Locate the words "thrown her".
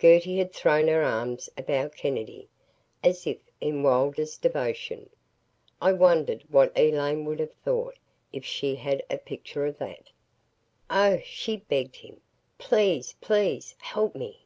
0.52-1.02